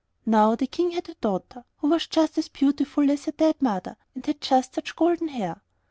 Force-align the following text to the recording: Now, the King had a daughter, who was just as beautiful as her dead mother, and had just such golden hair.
Now, 0.25 0.55
the 0.55 0.65
King 0.65 0.89
had 0.93 1.07
a 1.09 1.13
daughter, 1.13 1.63
who 1.77 1.89
was 1.89 2.07
just 2.07 2.35
as 2.39 2.47
beautiful 2.47 3.11
as 3.11 3.25
her 3.25 3.33
dead 3.33 3.61
mother, 3.61 3.97
and 4.15 4.25
had 4.25 4.41
just 4.41 4.73
such 4.73 4.95
golden 4.95 5.27
hair. 5.27 5.61